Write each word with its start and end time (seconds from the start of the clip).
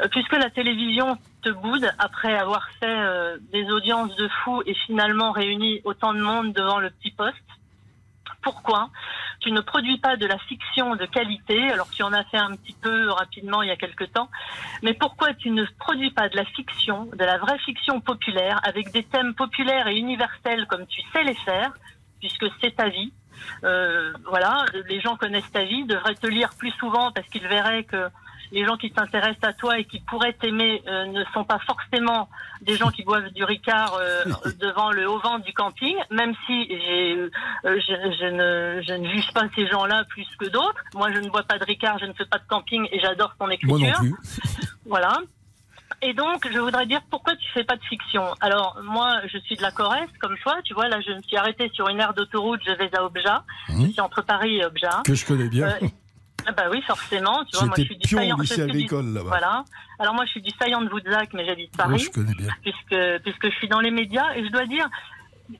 Euh, 0.00 0.08
puisque 0.08 0.32
la 0.32 0.50
télévision 0.50 1.18
te 1.42 1.50
boude 1.50 1.88
après 1.98 2.34
avoir 2.34 2.68
fait 2.80 2.86
euh, 2.86 3.38
des 3.52 3.70
audiences 3.70 4.14
de 4.16 4.28
fous 4.42 4.62
et 4.66 4.74
finalement 4.74 5.30
réuni 5.30 5.80
autant 5.84 6.12
de 6.12 6.20
monde 6.20 6.52
devant 6.52 6.80
le 6.80 6.90
petit 6.90 7.12
poste, 7.12 7.36
pourquoi 8.42 8.90
tu 9.40 9.52
ne 9.52 9.60
produis 9.60 9.98
pas 9.98 10.16
de 10.16 10.26
la 10.26 10.38
fiction 10.38 10.96
de 10.96 11.06
qualité, 11.06 11.70
alors 11.70 11.88
tu 11.90 12.02
en 12.02 12.12
as 12.12 12.24
fait 12.24 12.38
un 12.38 12.56
petit 12.56 12.74
peu 12.80 13.10
rapidement 13.10 13.62
il 13.62 13.68
y 13.68 13.72
a 13.72 13.76
quelque 13.76 14.04
temps, 14.04 14.28
mais 14.82 14.94
pourquoi 14.94 15.32
tu 15.34 15.50
ne 15.50 15.64
produis 15.78 16.10
pas 16.10 16.28
de 16.28 16.36
la 16.36 16.44
fiction, 16.44 17.06
de 17.06 17.24
la 17.24 17.38
vraie 17.38 17.58
fiction 17.58 18.00
populaire, 18.00 18.60
avec 18.64 18.90
des 18.92 19.04
thèmes 19.04 19.34
populaires 19.34 19.86
et 19.86 19.96
universels 19.96 20.66
comme 20.66 20.86
tu 20.86 21.00
sais 21.12 21.22
les 21.22 21.34
faire, 21.34 21.72
puisque 22.20 22.46
c'est 22.60 22.74
ta 22.76 22.88
vie? 22.88 23.12
Euh, 23.64 24.12
voilà, 24.28 24.64
les 24.88 25.00
gens 25.00 25.16
connaissent 25.16 25.50
ta 25.52 25.64
vie, 25.64 25.84
devraient 25.84 26.14
te 26.14 26.26
lire 26.26 26.50
plus 26.58 26.70
souvent 26.72 27.12
parce 27.12 27.28
qu'ils 27.28 27.46
verraient 27.46 27.84
que 27.84 28.08
les 28.54 28.64
gens 28.64 28.76
qui 28.76 28.92
s'intéressent 28.96 29.42
à 29.42 29.52
toi 29.52 29.78
et 29.78 29.84
qui 29.84 29.98
pourraient 30.00 30.32
t'aimer 30.32 30.80
euh, 30.86 31.06
ne 31.06 31.24
sont 31.34 31.44
pas 31.44 31.58
forcément 31.66 32.28
des 32.62 32.76
gens 32.76 32.90
qui 32.90 33.02
boivent 33.02 33.30
du 33.30 33.42
Ricard 33.42 33.94
euh, 33.94 34.24
devant 34.60 34.92
le 34.92 35.08
haut 35.10 35.18
vent 35.18 35.40
du 35.40 35.52
camping, 35.52 35.96
même 36.10 36.32
si 36.46 36.68
euh, 36.70 37.28
je, 37.64 37.70
je, 38.20 38.26
ne, 38.26 38.82
je 38.86 38.94
ne 38.94 39.08
juge 39.10 39.32
pas 39.34 39.42
ces 39.56 39.66
gens-là 39.66 40.04
plus 40.08 40.26
que 40.38 40.46
d'autres. 40.46 40.82
Moi, 40.94 41.10
je 41.12 41.18
ne 41.18 41.28
bois 41.28 41.42
pas 41.42 41.58
de 41.58 41.64
Ricard, 41.64 41.98
je 41.98 42.06
ne 42.06 42.12
fais 42.12 42.26
pas 42.26 42.38
de 42.38 42.46
camping 42.48 42.86
et 42.92 43.00
j'adore 43.00 43.34
ton 43.38 43.50
écriture. 43.50 43.76
Moi 43.76 43.88
non 43.88 43.98
plus. 43.98 44.14
Voilà. 44.86 45.18
Et 46.02 46.12
donc, 46.12 46.46
je 46.52 46.58
voudrais 46.58 46.86
dire 46.86 47.00
pourquoi 47.10 47.34
tu 47.36 47.48
fais 47.52 47.64
pas 47.64 47.76
de 47.76 47.84
fiction. 47.84 48.22
Alors, 48.40 48.78
moi, 48.84 49.20
je 49.26 49.38
suis 49.38 49.56
de 49.56 49.62
la 49.62 49.70
Corrèze, 49.70 50.10
comme 50.20 50.36
toi. 50.42 50.56
Tu 50.64 50.74
vois, 50.74 50.88
là, 50.88 51.00
je 51.00 51.12
me 51.12 51.22
suis 51.22 51.36
arrêtée 51.36 51.70
sur 51.72 51.88
une 51.88 51.98
aire 51.98 52.12
d'autoroute. 52.12 52.60
Je 52.66 52.72
vais 52.72 52.94
à 52.94 53.04
Obja. 53.04 53.44
Mmh. 53.70 53.86
Je 53.86 53.90
suis 53.92 54.00
entre 54.00 54.22
Paris 54.22 54.58
et 54.58 54.64
Obja. 54.66 55.02
Que 55.04 55.14
je 55.14 55.24
connais 55.24 55.48
bien. 55.48 55.68
Euh, 55.68 55.88
ah 56.46 56.52
bah 56.52 56.64
oui, 56.70 56.82
forcément. 56.82 57.44
Tu 57.44 57.56
vois, 57.56 57.66
moi, 57.66 57.74
je 57.78 57.82
suis 57.84 57.96
du 57.96 58.06
pion 58.08 58.18
Saillant- 58.18 58.36
au 58.36 58.40
lycée 58.42 58.62
agricole 58.62 59.06
là-bas. 59.12 59.28
Voilà. 59.28 59.64
Alors 59.98 60.14
moi, 60.14 60.24
je 60.26 60.30
suis 60.32 60.42
du 60.42 60.50
Saillant 60.58 60.82
de 60.82 60.88
Voudzac, 60.88 61.32
mais 61.34 61.44
j'habite 61.46 61.76
Paris, 61.76 61.98
je 61.98 62.10
connais 62.10 62.34
bien. 62.34 62.48
puisque 62.62 63.22
puisque 63.22 63.50
je 63.50 63.56
suis 63.58 63.68
dans 63.68 63.80
les 63.80 63.90
médias. 63.90 64.34
Et 64.36 64.44
je 64.44 64.50
dois 64.50 64.66
dire, 64.66 64.88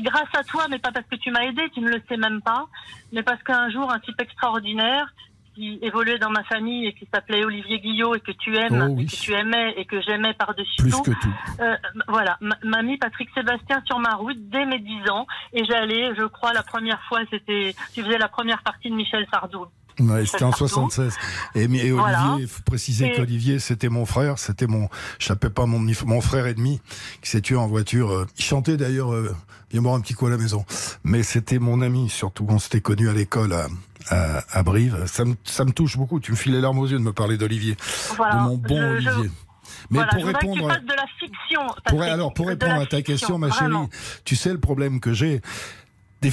grâce 0.00 0.34
à 0.36 0.42
toi, 0.44 0.66
mais 0.70 0.78
pas 0.78 0.92
parce 0.92 1.06
que 1.06 1.16
tu 1.16 1.30
m'as 1.30 1.44
aidé, 1.44 1.62
tu 1.74 1.80
ne 1.80 1.88
le 1.90 2.02
sais 2.08 2.16
même 2.16 2.40
pas, 2.42 2.66
mais 3.12 3.22
parce 3.22 3.42
qu'un 3.42 3.70
jour, 3.70 3.90
un 3.92 4.00
type 4.00 4.20
extraordinaire 4.20 5.12
qui 5.54 5.78
évoluait 5.80 6.18
dans 6.18 6.28
ma 6.28 6.44
famille 6.44 6.84
et 6.86 6.92
qui 6.92 7.08
s'appelait 7.14 7.42
Olivier 7.42 7.78
Guillot 7.80 8.14
et 8.14 8.20
que 8.20 8.32
tu 8.32 8.54
aimes, 8.58 8.88
Oh 8.90 8.92
oui. 8.94 9.04
et 9.04 9.06
que 9.06 9.16
tu 9.16 9.32
aimais 9.32 9.72
et 9.78 9.86
que 9.86 10.02
j'aimais 10.02 10.34
par-dessus 10.34 10.76
Plus 10.82 10.90
tout, 10.90 11.02
que 11.02 11.10
tout. 11.12 11.32
euh, 11.60 11.76
voilà, 12.08 12.36
m'a 12.62 12.82
mis 12.82 12.98
Patrick 12.98 13.30
Sébastien 13.34 13.82
sur 13.86 13.98
ma 13.98 14.16
route 14.16 14.36
dès 14.50 14.66
mes 14.66 14.78
10 14.80 15.08
ans 15.08 15.26
et 15.54 15.64
j'allais, 15.64 16.14
je 16.14 16.24
crois, 16.24 16.52
la 16.52 16.62
première 16.62 17.00
fois, 17.04 17.20
c'était, 17.30 17.74
tu 17.94 18.02
faisais 18.02 18.18
la 18.18 18.28
première 18.28 18.62
partie 18.62 18.90
de 18.90 18.94
Michel 18.96 19.26
Sardou. 19.32 19.64
Ouais, 19.98 20.26
c'était 20.26 20.44
en 20.44 20.50
Partout. 20.50 20.68
76. 20.68 21.14
Et, 21.54 21.68
mais- 21.68 21.78
et. 21.78 21.92
Olivier, 21.92 22.40
il 22.40 22.46
faut 22.48 22.62
préciser 22.62 23.06
Et- 23.12 23.16
qu'Olivier, 23.16 23.58
c'était 23.58 23.88
mon 23.88 24.04
frère, 24.04 24.38
c'était 24.38 24.66
mon, 24.66 24.88
je 25.18 25.28
l'appelais 25.30 25.50
pas 25.50 25.64
mon, 25.66 25.78
mon 26.04 26.20
frère 26.20 26.46
ennemi, 26.46 26.80
qui 27.22 27.30
s'est 27.30 27.40
tué 27.40 27.56
en 27.56 27.66
voiture. 27.66 28.10
euh, 28.12 28.26
Il 28.38 28.44
chantait 28.44 28.76
d'ailleurs, 28.76 29.12
euh, 29.14 29.34
viens 29.70 29.80
boire 29.82 29.94
un 29.94 30.00
petit 30.00 30.14
coup 30.14 30.26
à 30.26 30.30
la 30.30 30.36
maison. 30.36 30.64
Mais 31.04 31.22
c'était 31.22 31.58
mon 31.58 31.80
ami, 31.80 32.08
surtout, 32.10 32.46
on 32.48 32.58
s'était 32.58 32.80
connus 32.82 33.08
à 33.08 33.14
l'école 33.14 33.52
à, 33.54 33.68
à, 34.10 34.58
à 34.58 34.62
Brive. 34.62 35.04
Ça 35.06 35.24
me, 35.24 35.34
ça 35.44 35.64
me 35.64 35.72
touche 35.72 35.96
beaucoup. 35.96 36.20
Tu 36.20 36.30
me 36.32 36.36
files 36.36 36.52
les 36.52 36.60
larmes 36.60 36.78
aux 36.78 36.86
yeux 36.86 36.98
de 36.98 37.02
me 37.02 37.12
parler 37.12 37.36
d'Olivier. 37.38 37.76
Voilà. 38.16 38.34
de 38.34 38.40
mon 38.40 38.56
bon 38.58 38.76
Je- 38.96 39.00
je- 39.00 39.08
Olivier. 39.10 39.30
Mais 39.90 39.98
voilà, 39.98 40.12
pour 40.12 40.24
répondre, 40.26 40.68
fasses 40.68 40.82
de 40.84 40.94
la 40.94 41.06
fiction. 41.18 41.60
pour, 41.86 42.02
alors, 42.02 42.32
pour 42.34 42.46
répondre 42.48 42.74
à 42.74 42.86
ta 42.86 42.98
fiction, 42.98 43.02
question, 43.02 43.38
ma 43.38 43.48
vraiment. 43.48 43.88
chérie, 43.90 44.20
tu 44.24 44.36
sais 44.36 44.52
le 44.52 44.60
problème 44.60 45.00
que 45.00 45.12
j'ai. 45.12 45.40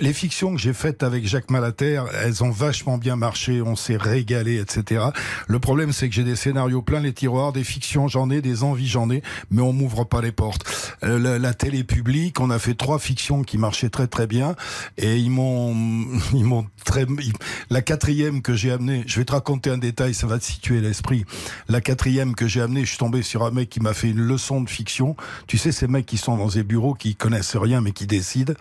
Les 0.00 0.12
fictions 0.12 0.54
que 0.54 0.60
j'ai 0.60 0.72
faites 0.72 1.02
avec 1.02 1.26
Jacques 1.26 1.50
Malater, 1.50 2.02
elles 2.22 2.42
ont 2.42 2.50
vachement 2.50 2.98
bien 2.98 3.14
marché, 3.14 3.62
on 3.62 3.76
s'est 3.76 3.96
régalé, 3.96 4.58
etc. 4.58 5.06
Le 5.46 5.58
problème, 5.60 5.92
c'est 5.92 6.08
que 6.08 6.14
j'ai 6.14 6.24
des 6.24 6.34
scénarios 6.34 6.82
plein 6.82 7.00
les 7.00 7.12
tiroirs, 7.12 7.52
des 7.52 7.62
fictions 7.62 8.08
j'en 8.08 8.28
ai, 8.30 8.42
des 8.42 8.64
envies 8.64 8.88
j'en 8.88 9.10
ai, 9.10 9.22
mais 9.50 9.62
on 9.62 9.72
m'ouvre 9.72 10.04
pas 10.04 10.20
les 10.20 10.32
portes. 10.32 10.64
Euh, 11.04 11.18
la, 11.18 11.38
la 11.38 11.54
télé 11.54 11.84
publique, 11.84 12.40
on 12.40 12.50
a 12.50 12.58
fait 12.58 12.74
trois 12.74 12.98
fictions 12.98 13.42
qui 13.42 13.58
marchaient 13.58 13.88
très 13.88 14.08
très 14.08 14.26
bien, 14.26 14.56
et 14.98 15.16
ils 15.16 15.30
m'ont, 15.30 15.74
ils 16.34 16.44
m'ont 16.44 16.66
très, 16.84 17.06
la 17.70 17.82
quatrième 17.82 18.42
que 18.42 18.54
j'ai 18.54 18.72
amenée, 18.72 19.04
je 19.06 19.18
vais 19.20 19.24
te 19.24 19.32
raconter 19.32 19.70
un 19.70 19.78
détail, 19.78 20.14
ça 20.14 20.26
va 20.26 20.38
te 20.38 20.44
situer 20.44 20.80
l'esprit. 20.80 21.24
La 21.68 21.80
quatrième 21.80 22.34
que 22.34 22.48
j'ai 22.48 22.60
amenée, 22.60 22.80
je 22.80 22.90
suis 22.90 22.98
tombé 22.98 23.22
sur 23.22 23.44
un 23.44 23.50
mec 23.52 23.68
qui 23.68 23.80
m'a 23.80 23.94
fait 23.94 24.10
une 24.10 24.20
leçon 24.20 24.60
de 24.60 24.68
fiction. 24.68 25.16
Tu 25.46 25.58
sais, 25.58 25.70
ces 25.70 25.86
mecs 25.86 26.06
qui 26.06 26.16
sont 26.16 26.36
dans 26.36 26.48
des 26.48 26.64
bureaux, 26.64 26.94
qui 26.94 27.14
connaissent 27.14 27.56
rien, 27.56 27.80
mais 27.80 27.92
qui 27.92 28.06
décident, 28.06 28.54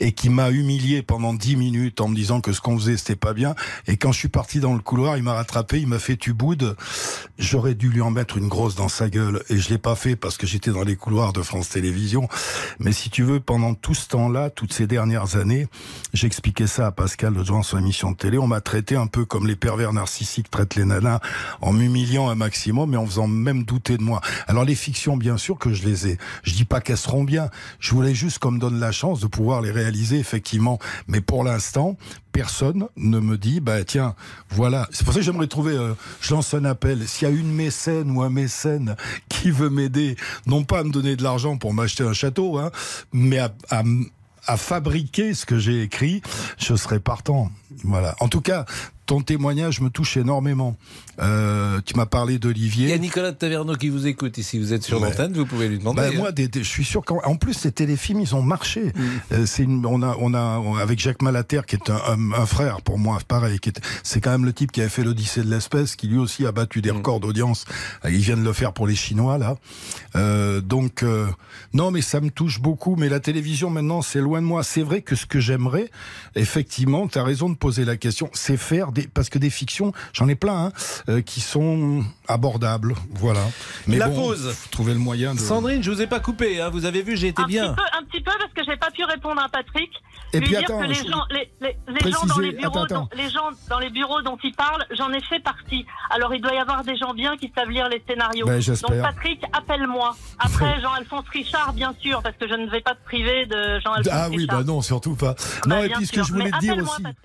et 0.00 0.12
qui 0.12 0.28
m'a 0.28 0.50
humilié 0.58 1.02
pendant 1.02 1.34
dix 1.34 1.56
minutes 1.56 2.00
en 2.00 2.08
me 2.08 2.14
disant 2.14 2.40
que 2.40 2.52
ce 2.52 2.60
qu'on 2.60 2.78
faisait, 2.78 2.96
c'était 2.96 3.16
pas 3.16 3.34
bien. 3.34 3.54
Et 3.86 3.96
quand 3.96 4.12
je 4.12 4.18
suis 4.18 4.28
parti 4.28 4.60
dans 4.60 4.74
le 4.74 4.80
couloir, 4.80 5.16
il 5.16 5.22
m'a 5.22 5.34
rattrapé, 5.34 5.80
il 5.80 5.86
m'a 5.86 5.98
fait 5.98 6.16
tu 6.16 6.32
boudes. 6.32 6.76
J'aurais 7.38 7.74
dû 7.74 7.88
lui 7.88 8.00
en 8.00 8.10
mettre 8.10 8.36
une 8.36 8.48
grosse 8.48 8.74
dans 8.74 8.88
sa 8.88 9.08
gueule, 9.08 9.42
et 9.48 9.58
je 9.58 9.68
l'ai 9.70 9.78
pas 9.78 9.94
fait 9.94 10.16
parce 10.16 10.36
que 10.36 10.46
j'étais 10.46 10.70
dans 10.70 10.84
les 10.84 10.96
couloirs 10.96 11.32
de 11.32 11.42
France 11.42 11.70
Télévisions. 11.70 12.28
Mais 12.78 12.92
si 12.92 13.10
tu 13.10 13.22
veux, 13.22 13.40
pendant 13.40 13.74
tout 13.74 13.94
ce 13.94 14.08
temps-là, 14.08 14.50
toutes 14.50 14.72
ces 14.72 14.86
dernières 14.86 15.36
années, 15.36 15.66
j'expliquais 16.12 16.66
ça 16.66 16.86
à 16.86 16.92
Pascal 16.92 17.34
le 17.34 17.44
dans 17.44 17.62
son 17.62 17.78
émission 17.78 18.10
de 18.10 18.16
télé. 18.16 18.38
On 18.38 18.46
m'a 18.46 18.60
traité 18.60 18.96
un 18.96 19.06
peu 19.06 19.24
comme 19.24 19.46
les 19.46 19.56
pervers 19.56 19.92
narcissiques 19.92 20.50
traitent 20.50 20.74
les 20.74 20.84
nanas, 20.84 21.20
en 21.60 21.72
m'humiliant 21.72 22.28
un 22.28 22.34
maximum 22.34 22.94
et 22.94 22.96
en 22.96 23.06
faisant 23.06 23.26
même 23.26 23.64
douter 23.64 23.96
de 23.96 24.02
moi. 24.02 24.20
Alors 24.46 24.64
les 24.64 24.74
fictions, 24.74 25.16
bien 25.16 25.38
sûr 25.38 25.58
que 25.58 25.72
je 25.72 25.84
les 25.84 26.08
ai. 26.08 26.18
Je 26.42 26.52
dis 26.54 26.64
pas 26.64 26.80
qu'elles 26.80 26.98
seront 26.98 27.24
bien. 27.24 27.48
Je 27.80 27.94
voulais 27.94 28.14
juste 28.14 28.38
qu'on 28.38 28.50
me 28.50 28.58
donne 28.58 28.78
la 28.78 28.92
chance 28.92 29.20
de 29.20 29.26
pouvoir 29.26 29.60
les 29.62 29.70
réaliser 29.70 30.18
effectivement. 30.18 30.37
Mais 31.06 31.20
pour 31.20 31.44
l'instant, 31.44 31.96
personne 32.32 32.86
ne 32.96 33.18
me 33.18 33.36
dit, 33.36 33.60
bah 33.60 33.84
tiens, 33.84 34.14
voilà. 34.50 34.88
C'est 34.90 35.04
pour 35.04 35.12
ça 35.12 35.20
que 35.20 35.24
j'aimerais 35.24 35.46
trouver, 35.46 35.74
euh, 35.76 35.94
je 36.20 36.34
lance 36.34 36.54
un 36.54 36.64
appel. 36.64 37.06
S'il 37.06 37.28
y 37.28 37.30
a 37.30 37.34
une 37.34 37.52
mécène 37.52 38.10
ou 38.10 38.22
un 38.22 38.30
mécène 38.30 38.96
qui 39.28 39.50
veut 39.50 39.70
m'aider, 39.70 40.16
non 40.46 40.64
pas 40.64 40.80
à 40.80 40.84
me 40.84 40.90
donner 40.90 41.16
de 41.16 41.22
l'argent 41.22 41.56
pour 41.56 41.74
m'acheter 41.74 42.04
un 42.04 42.12
château, 42.12 42.58
hein, 42.58 42.70
mais 43.12 43.38
à, 43.38 43.52
à 44.46 44.56
fabriquer 44.56 45.34
ce 45.34 45.46
que 45.46 45.58
j'ai 45.58 45.82
écrit, 45.82 46.22
je 46.58 46.74
serais 46.74 47.00
partant. 47.00 47.50
Voilà. 47.84 48.16
En 48.20 48.28
tout 48.28 48.40
cas, 48.40 48.64
ton 49.08 49.22
témoignage 49.22 49.80
me 49.80 49.88
touche 49.88 50.18
énormément. 50.18 50.76
Euh, 51.20 51.80
tu 51.86 51.96
m'as 51.96 52.04
parlé 52.06 52.34
Il 52.34 52.34
y 52.34 52.36
a 52.36 52.38
d'Olivier. 52.40 52.98
Nicolas 52.98 53.32
de 53.32 53.36
Taverneau 53.38 53.74
qui 53.74 53.88
vous 53.88 54.06
écoute 54.06 54.36
ici. 54.36 54.58
Vous 54.58 54.74
êtes 54.74 54.82
sur 54.84 55.00
Ouais. 55.00 55.08
l'antenne, 55.08 55.32
vous 55.32 55.46
pouvez 55.46 55.66
lui 55.66 55.78
demander. 55.78 56.02
Bah, 56.02 56.08
hein. 56.12 56.16
moi, 56.16 56.30
des- 56.30 56.46
des- 56.46 56.62
je 56.62 56.68
suis 56.68 56.84
sûr 56.84 57.02
qu'en 57.04 57.18
en 57.24 57.36
plus 57.36 57.54
ces 57.54 57.72
téléfilms, 57.72 58.20
ils 58.20 58.34
ont 58.34 58.42
marché. 58.42 58.92
Euh, 59.32 59.46
c'est 59.46 59.62
une- 59.62 59.86
on 59.86 60.02
a, 60.02 60.14
on 60.20 60.34
a, 60.34 60.62
avec 60.80 60.98
Jacques 61.00 61.22
Malater, 61.22 61.62
qui 61.66 61.76
est 61.76 61.88
un, 61.90 61.96
un- 62.06 62.32
un 62.32 62.46
frère 62.46 62.82
pour 62.82 62.98
moi, 62.98 63.18
pareil. 63.26 63.58
qui 63.60 63.70
est- 63.70 63.80
C'est 64.02 64.20
quand 64.20 64.30
même 64.30 64.44
le 64.44 64.52
type 64.52 64.72
qui 64.72 64.80
avait 64.82 64.90
fait 64.90 65.02
l'Odyssée 65.04 65.42
de 65.42 65.50
l'espèce, 65.50 65.96
qui 65.96 66.06
lui 66.06 66.18
aussi 66.18 66.44
a 66.46 66.52
battu 66.52 66.82
des 66.82 66.90
records 66.90 67.20
d'audience. 67.20 67.64
Euh, 68.04 68.10
Il 68.10 68.18
vient 68.20 68.36
de 68.36 68.42
le 68.42 68.52
faire 68.52 68.74
pour 68.74 68.86
les 68.86 68.94
Chinois 68.94 69.38
là. 69.38 69.56
Euh, 70.16 70.60
donc 70.60 71.02
euh, 71.02 71.26
non, 71.72 71.90
mais 71.90 72.02
ça 72.02 72.20
me 72.20 72.28
touche 72.30 72.60
beaucoup. 72.60 72.94
Mais 72.96 73.08
la 73.08 73.20
télévision 73.20 73.70
maintenant, 73.70 74.02
c'est 74.02 74.20
loin 74.20 74.42
de 74.42 74.46
moi. 74.46 74.62
C'est 74.62 74.82
vrai 74.82 75.00
que 75.00 75.16
ce 75.16 75.24
que 75.24 75.40
j'aimerais, 75.40 75.88
effectivement, 76.34 77.08
tu 77.08 77.18
as 77.18 77.24
raison 77.24 77.48
de 77.48 77.56
poser 77.56 77.84
la 77.84 77.96
question, 77.96 78.28
c'est 78.34 78.56
faire 78.56 78.92
des, 78.92 78.97
parce 79.06 79.28
que 79.28 79.38
des 79.38 79.50
fictions, 79.50 79.92
j'en 80.12 80.28
ai 80.28 80.34
plein, 80.34 80.66
hein, 80.66 80.72
euh, 81.08 81.20
qui 81.20 81.40
sont 81.40 82.02
abordables. 82.26 82.94
Voilà. 83.12 83.40
Mais 83.86 83.96
La 83.98 84.08
bon, 84.08 84.16
pause. 84.28 84.52
faut 84.52 84.68
trouver 84.70 84.92
le 84.94 84.98
moyen 84.98 85.34
de. 85.34 85.38
Sandrine, 85.40 85.82
je 85.82 85.90
vous 85.90 86.02
ai 86.02 86.06
pas 86.06 86.20
coupé. 86.20 86.60
hein. 86.60 86.70
Vous 86.70 86.84
avez 86.84 87.02
vu, 87.02 87.16
j'ai 87.16 87.28
été 87.28 87.42
un 87.42 87.46
bien. 87.46 87.72
Petit 87.72 87.76
peu, 87.76 87.98
un 87.98 88.04
petit 88.04 88.20
peu 88.22 88.32
parce 88.38 88.52
que 88.52 88.64
j'ai 88.64 88.76
pas 88.76 88.90
pu 88.90 89.04
répondre 89.04 89.40
à 89.42 89.48
Patrick. 89.48 89.90
Et 90.34 90.40
puis 90.40 90.50
dire 90.50 90.58
attends, 90.60 90.80
que 90.80 90.84
les 90.84 90.94
gens, 90.94 91.24
les, 91.30 91.50
les- 91.62 91.76
les 92.04 92.12
gens 92.12 92.26
dans 92.26 92.38
les 92.38 92.52
bureaux, 92.52 92.68
attends, 92.80 92.82
attends. 92.84 93.08
dont- 93.10 93.16
les 93.16 93.30
gens 93.30 93.48
dans 93.70 93.78
les 93.78 93.88
bureaux 93.88 94.20
dont 94.20 94.36
il 94.44 94.52
parle, 94.54 94.84
j'en 94.90 95.10
ai 95.12 95.22
fait 95.22 95.40
partie. 95.42 95.86
Alors 96.10 96.34
il 96.34 96.42
doit 96.42 96.52
y 96.52 96.58
avoir 96.58 96.84
des 96.84 96.96
gens 96.98 97.14
bien 97.14 97.36
qui 97.38 97.50
savent 97.56 97.70
lire 97.70 97.88
les 97.88 98.02
scénarios. 98.06 98.44
Ben, 98.44 98.54
Donc 98.54 98.60
j'espère. 98.62 99.02
Patrick, 99.02 99.42
appelle-moi. 99.54 100.14
Après 100.38 100.80
Jean-Alphonse 100.82 101.24
Richard, 101.32 101.72
bien 101.72 101.94
sûr, 102.02 102.20
parce 102.22 102.36
que 102.36 102.46
je 102.46 102.52
ne 102.54 102.68
vais 102.70 102.82
pas 102.82 102.94
te 102.94 103.02
priver 103.06 103.46
de 103.46 103.80
Jean-Alphonse 103.80 104.12
Ah 104.12 104.24
Richard. 104.26 104.30
oui, 104.32 104.46
bah 104.46 104.64
non, 104.64 104.82
surtout 104.82 105.14
pas. 105.14 105.34
Bah, 105.64 105.76
non, 105.76 105.84
et 105.84 105.88
puis 105.88 106.04
ce 106.06 106.12
que 106.12 106.22
je 106.22 106.32
voulais 106.32 106.50
te 106.50 106.58
dire 106.58 106.76
aussi. 106.76 107.02
Patrick. 107.02 107.16